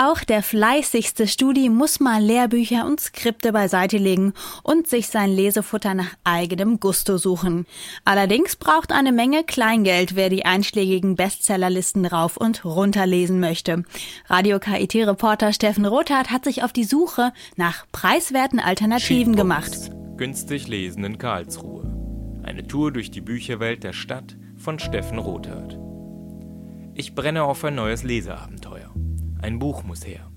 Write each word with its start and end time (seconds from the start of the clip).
Auch 0.00 0.22
der 0.22 0.44
fleißigste 0.44 1.26
Studi 1.26 1.68
muss 1.68 1.98
mal 1.98 2.22
Lehrbücher 2.22 2.86
und 2.86 3.00
Skripte 3.00 3.52
beiseite 3.52 3.96
legen 3.98 4.32
und 4.62 4.86
sich 4.86 5.08
sein 5.08 5.28
Lesefutter 5.28 5.94
nach 5.94 6.14
eigenem 6.22 6.78
Gusto 6.78 7.18
suchen. 7.18 7.66
Allerdings 8.04 8.54
braucht 8.54 8.92
eine 8.92 9.10
Menge 9.10 9.42
Kleingeld, 9.42 10.14
wer 10.14 10.28
die 10.30 10.44
einschlägigen 10.44 11.16
Bestsellerlisten 11.16 12.06
rauf 12.06 12.36
und 12.36 12.64
runter 12.64 13.06
lesen 13.06 13.40
möchte. 13.40 13.82
Radio 14.26 14.60
KIT-Reporter 14.60 15.52
Steffen 15.52 15.84
Rothardt 15.84 16.30
hat 16.30 16.44
sich 16.44 16.62
auf 16.62 16.72
die 16.72 16.84
Suche 16.84 17.32
nach 17.56 17.84
preiswerten 17.90 18.60
Alternativen 18.60 19.34
gemacht. 19.34 19.90
Günstig 20.16 20.68
lesen 20.68 21.02
in 21.02 21.18
Karlsruhe. 21.18 22.40
Eine 22.44 22.68
Tour 22.68 22.92
durch 22.92 23.10
die 23.10 23.20
Bücherwelt 23.20 23.82
der 23.82 23.94
Stadt 23.94 24.36
von 24.56 24.78
Steffen 24.78 25.18
Rothardt. 25.18 25.76
Ich 26.94 27.16
brenne 27.16 27.42
auf 27.42 27.64
ein 27.64 27.74
neues 27.74 28.04
Leseabenteuer. 28.04 28.94
Ein 29.40 29.60
Buch 29.60 29.84
muss 29.84 30.04
her. 30.04 30.30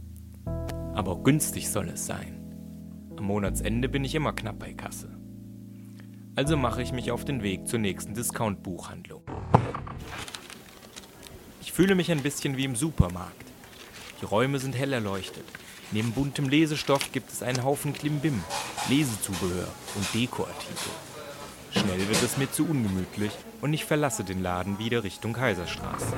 Aber 0.94 1.24
günstig 1.24 1.70
soll 1.70 1.90
es 1.90 2.06
sein. 2.06 2.38
Am 3.18 3.26
Monatsende 3.26 3.90
bin 3.90 4.04
ich 4.04 4.14
immer 4.14 4.34
knapp 4.34 4.60
bei 4.60 4.74
Kasse. 4.74 5.10
Also 6.36 6.56
mache 6.56 6.84
ich 6.84 6.94
mich 6.94 7.12
auf 7.12 7.26
den 7.26 7.42
Weg 7.42 7.68
zur 7.68 7.80
nächsten 7.80 8.14
Discount-Buchhandlung. 8.14 9.24
Ich 11.62 11.72
fühle 11.72 11.96
mich 11.96 12.12
ein 12.12 12.22
bisschen 12.22 12.58
wie 12.58 12.66
im 12.66 12.76
Supermarkt. 12.76 13.46
Die 14.22 14.26
Räume 14.26 14.60
sind 14.60 14.78
hell 14.78 14.94
erleuchtet. 14.94 15.46
Neben 15.92 16.12
buntem 16.12 16.48
Lesestoff 16.48 17.12
gibt 17.12 17.32
es 17.32 17.42
einen 17.42 17.64
Haufen 17.64 17.94
Klimbim, 17.94 18.44
Lesezubehör 18.88 19.68
und 19.96 20.14
Dekoartikel. 20.14 20.92
Schnell 21.72 22.08
wird 22.08 22.22
es 22.24 22.38
mir 22.38 22.52
zu 22.52 22.66
ungemütlich 22.66 23.32
und 23.62 23.74
ich 23.74 23.84
verlasse 23.84 24.24
den 24.24 24.44
Laden 24.44 24.78
wieder 24.78 25.04
Richtung 25.04 25.34
Kaiserstraße. 25.34 26.14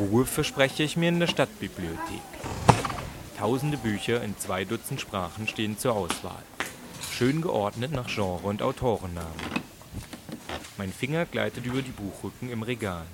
Ruhe 0.00 0.24
verspreche 0.24 0.82
ich 0.82 0.96
mir 0.96 1.10
in 1.10 1.20
der 1.20 1.26
Stadtbibliothek. 1.26 2.22
Tausende 3.36 3.76
Bücher 3.76 4.24
in 4.24 4.34
zwei 4.38 4.64
Dutzend 4.64 4.98
Sprachen 4.98 5.46
stehen 5.46 5.76
zur 5.76 5.94
Auswahl. 5.94 6.42
Schön 7.12 7.42
geordnet 7.42 7.92
nach 7.92 8.06
Genre 8.06 8.48
und 8.48 8.62
Autorennamen. 8.62 9.28
Mein 10.78 10.90
Finger 10.90 11.26
gleitet 11.26 11.66
über 11.66 11.82
die 11.82 11.90
Buchrücken 11.90 12.48
im 12.48 12.62
Regal. 12.62 13.04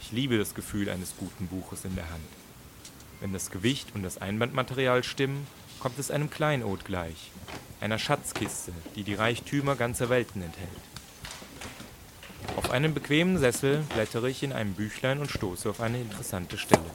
Ich 0.00 0.12
liebe 0.12 0.38
das 0.38 0.54
Gefühl 0.54 0.88
eines 0.90 1.16
guten 1.16 1.48
Buches 1.48 1.84
in 1.84 1.96
der 1.96 2.08
Hand. 2.08 2.22
Wenn 3.20 3.32
das 3.32 3.50
Gewicht 3.50 3.88
und 3.96 4.04
das 4.04 4.18
Einbandmaterial 4.18 5.02
stimmen, 5.02 5.48
kommt 5.80 5.98
es 5.98 6.12
einem 6.12 6.30
Kleinod 6.30 6.84
gleich, 6.84 7.32
einer 7.80 7.98
Schatzkiste, 7.98 8.70
die 8.94 9.02
die 9.02 9.14
Reichtümer 9.14 9.74
ganzer 9.74 10.08
Welten 10.08 10.42
enthält. 10.42 10.91
Auf 12.72 12.76
einem 12.76 12.94
bequemen 12.94 13.36
Sessel 13.36 13.84
blättere 13.92 14.30
ich 14.30 14.42
in 14.42 14.54
einem 14.54 14.72
Büchlein 14.72 15.18
und 15.18 15.30
stoße 15.30 15.68
auf 15.68 15.82
eine 15.82 16.00
interessante 16.00 16.56
Stelle. 16.56 16.90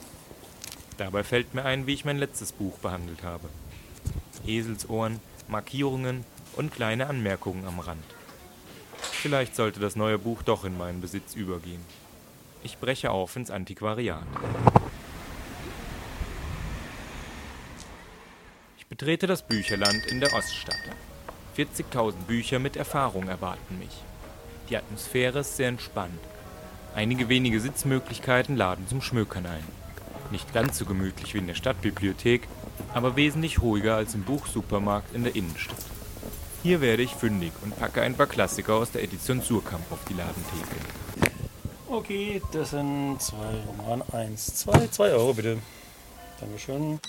Dabei 0.96 1.22
fällt 1.22 1.54
mir 1.54 1.64
ein, 1.64 1.86
wie 1.86 1.94
ich 1.94 2.04
mein 2.04 2.18
letztes 2.18 2.50
Buch 2.50 2.76
behandelt 2.78 3.22
habe. 3.22 3.48
Eselsohren, 4.44 5.20
Markierungen 5.46 6.24
und 6.56 6.72
kleine 6.72 7.06
Anmerkungen 7.06 7.64
am 7.64 7.78
Rand. 7.78 8.02
Vielleicht 9.00 9.54
sollte 9.54 9.78
das 9.78 9.94
neue 9.94 10.18
Buch 10.18 10.42
doch 10.42 10.64
in 10.64 10.76
meinen 10.76 11.00
Besitz 11.00 11.36
übergehen. 11.36 11.84
Ich 12.64 12.78
breche 12.78 13.12
auf 13.12 13.36
ins 13.36 13.52
Antiquariat. 13.52 14.26
Ich 18.78 18.86
betrete 18.88 19.28
das 19.28 19.46
Bücherland 19.46 20.06
in 20.06 20.18
der 20.18 20.32
Oststadt. 20.32 20.74
40.000 21.56 22.14
Bücher 22.26 22.58
mit 22.58 22.74
Erfahrung 22.74 23.28
erwarten 23.28 23.78
mich. 23.78 24.02
Die 24.68 24.76
Atmosphäre 24.76 25.40
ist 25.40 25.56
sehr 25.56 25.68
entspannt. 25.68 26.20
Einige 26.94 27.28
wenige 27.28 27.60
Sitzmöglichkeiten 27.60 28.56
laden 28.56 28.86
zum 28.88 29.00
Schmökern 29.00 29.46
ein. 29.46 29.64
Nicht 30.30 30.52
ganz 30.52 30.78
so 30.78 30.84
gemütlich 30.84 31.34
wie 31.34 31.38
in 31.38 31.46
der 31.46 31.54
Stadtbibliothek, 31.54 32.48
aber 32.92 33.16
wesentlich 33.16 33.62
ruhiger 33.62 33.96
als 33.96 34.14
im 34.14 34.24
Buchsupermarkt 34.24 35.14
in 35.14 35.24
der 35.24 35.34
Innenstadt. 35.36 35.78
Hier 36.62 36.80
werde 36.80 37.02
ich 37.02 37.14
fündig 37.14 37.52
und 37.62 37.78
packe 37.78 38.02
ein 38.02 38.14
paar 38.14 38.26
Klassiker 38.26 38.74
aus 38.74 38.90
der 38.90 39.02
Edition 39.04 39.40
Surkamp 39.40 39.90
auf 39.90 40.00
die 40.08 40.14
Ladentheke. 40.14 40.76
Okay, 41.88 42.42
das 42.52 42.70
sind 42.70 43.16
zwei 43.20 43.54
Roman. 43.66 44.02
Eins, 44.12 44.56
zwei, 44.56 44.88
zwei 44.88 45.10
Euro 45.12 45.32
bitte. 45.32 45.58
Dankeschön. 46.40 47.00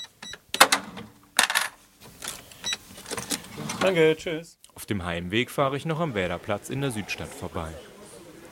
Danke, 3.81 4.15
tschüss. 4.17 4.58
Auf 4.89 4.97
dem 4.97 5.05
Heimweg 5.05 5.51
fahre 5.51 5.77
ich 5.77 5.85
noch 5.85 5.99
am 5.99 6.15
Werderplatz 6.15 6.71
in 6.71 6.81
der 6.81 6.89
Südstadt 6.89 7.29
vorbei. 7.29 7.69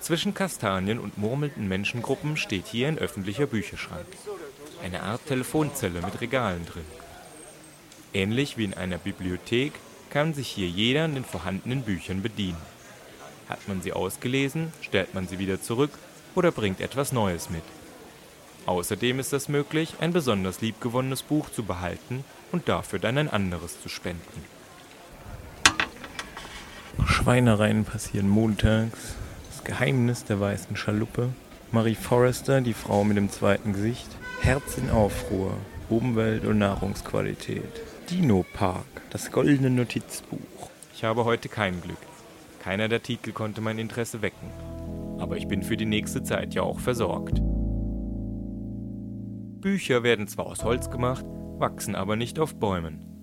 Zwischen 0.01 0.35
Kastanien 0.35 0.99
und 0.99 1.17
murmelnden 1.17 1.67
Menschengruppen 1.67 2.37
steht 2.37 2.67
hier 2.67 2.89
ein 2.89 2.99
öffentlicher 2.99 3.47
Bücherschrank. 3.47 4.05
Eine 4.83 5.01
Art 5.01 5.25
Telefonzelle 5.25 5.99
mit 5.99 6.21
Regalen 6.21 6.63
drin. 6.67 6.85
Ähnlich 8.13 8.55
wie 8.55 8.65
in 8.65 8.75
einer 8.75 8.99
Bibliothek 8.99 9.73
kann 10.11 10.35
sich 10.35 10.47
hier 10.49 10.67
jeder 10.67 11.05
an 11.05 11.15
den 11.15 11.25
vorhandenen 11.25 11.81
Büchern 11.81 12.21
bedienen. 12.21 12.61
Hat 13.49 13.67
man 13.67 13.81
sie 13.81 13.93
ausgelesen, 13.93 14.71
stellt 14.81 15.15
man 15.15 15.27
sie 15.27 15.39
wieder 15.39 15.59
zurück 15.59 15.97
oder 16.35 16.51
bringt 16.51 16.81
etwas 16.81 17.11
Neues 17.11 17.49
mit. 17.49 17.63
Außerdem 18.67 19.17
ist 19.17 19.33
es 19.33 19.49
möglich, 19.49 19.95
ein 20.01 20.13
besonders 20.13 20.61
liebgewonnenes 20.61 21.23
Buch 21.23 21.49
zu 21.49 21.63
behalten 21.63 22.23
und 22.51 22.69
dafür 22.69 22.99
dann 22.99 23.17
ein 23.17 23.27
anderes 23.27 23.81
zu 23.81 23.89
spenden. 23.89 24.56
Schweinereien 27.17 27.83
passieren 27.83 28.29
montags. 28.29 29.16
Das 29.50 29.63
Geheimnis 29.63 30.23
der 30.25 30.39
weißen 30.39 30.75
Schaluppe. 30.75 31.29
Marie 31.72 31.95
Forrester, 31.95 32.61
die 32.61 32.75
Frau 32.75 33.03
mit 33.03 33.17
dem 33.17 33.31
zweiten 33.31 33.73
Gesicht. 33.73 34.07
Herz 34.41 34.78
in 34.78 34.91
Aufruhr. 34.91 35.57
Umwelt 35.89 36.45
und 36.45 36.59
Nahrungsqualität. 36.59 37.81
Dino 38.11 38.45
Park, 38.53 38.85
das 39.09 39.31
goldene 39.31 39.72
Notizbuch. 39.72 40.69
Ich 40.94 41.03
habe 41.03 41.25
heute 41.25 41.50
kein 41.50 41.81
Glück. 41.81 41.97
Keiner 42.59 42.88
der 42.88 43.01
Titel 43.01 43.31
konnte 43.31 43.61
mein 43.61 43.79
Interesse 43.79 44.22
wecken. 44.22 44.51
Aber 45.19 45.38
ich 45.38 45.47
bin 45.47 45.63
für 45.63 45.75
die 45.75 45.88
nächste 45.88 46.22
Zeit 46.22 46.53
ja 46.53 46.61
auch 46.61 46.79
versorgt. 46.79 47.41
Bücher 49.59 50.03
werden 50.03 50.27
zwar 50.27 50.45
aus 50.45 50.63
Holz 50.63 50.91
gemacht, 50.91 51.25
wachsen 51.57 51.95
aber 51.95 52.16
nicht 52.16 52.38
auf 52.38 52.53
Bäumen. 52.59 53.16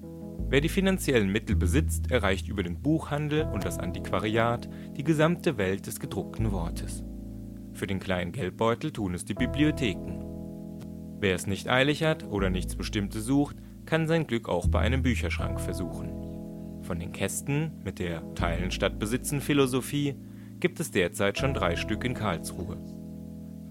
Wer 0.48 0.60
die 0.60 0.68
finanziellen 0.68 1.30
Mittel 1.30 1.56
besitzt, 1.56 2.10
erreicht 2.10 2.48
über 2.48 2.62
den 2.62 2.80
Buchhandel 2.80 3.44
und 3.52 3.64
das 3.64 3.78
Antiquariat 3.78 4.68
die 4.96 5.04
gesamte 5.04 5.58
Welt 5.58 5.86
des 5.86 5.98
gedruckten 5.98 6.52
Wortes. 6.52 7.02
Für 7.72 7.86
den 7.86 7.98
kleinen 7.98 8.32
Geldbeutel 8.32 8.92
tun 8.92 9.14
es 9.14 9.24
die 9.24 9.34
Bibliotheken. 9.34 10.20
Wer 11.18 11.34
es 11.34 11.46
nicht 11.46 11.68
eilig 11.68 12.04
hat 12.04 12.24
oder 12.24 12.50
nichts 12.50 12.76
Bestimmtes 12.76 13.24
sucht, 13.24 13.56
kann 13.86 14.06
sein 14.06 14.26
Glück 14.26 14.48
auch 14.48 14.68
bei 14.68 14.80
einem 14.80 15.02
Bücherschrank 15.02 15.60
versuchen. 15.60 16.10
Von 16.82 17.00
den 17.00 17.12
Kästen 17.12 17.72
mit 17.82 17.98
der 17.98 18.34
Teilen 18.34 18.70
statt 18.70 18.98
Besitzen 18.98 19.40
Philosophie 19.40 20.16
gibt 20.60 20.80
es 20.80 20.90
derzeit 20.90 21.38
schon 21.38 21.54
drei 21.54 21.76
Stück 21.76 22.04
in 22.04 22.14
Karlsruhe. 22.14 22.76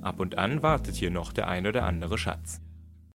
Ab 0.02 0.20
und 0.20 0.38
an 0.38 0.64
wartet 0.64 0.96
hier 0.96 1.12
noch 1.12 1.32
der 1.32 1.48
ein 1.48 1.66
oder 1.68 1.86
andere 1.86 2.18
Schatz. 2.18 2.60